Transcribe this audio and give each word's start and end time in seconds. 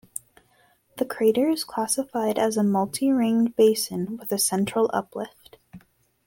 The 0.97 1.05
crater 1.05 1.47
is 1.47 1.63
classified 1.63 2.39
as 2.39 2.57
a 2.57 2.63
multi-ringed 2.63 3.55
basin 3.55 4.17
with 4.17 4.31
a 4.31 4.39
central 4.39 4.89
uplift. 4.91 5.57